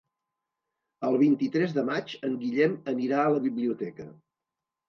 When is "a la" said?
3.27-3.45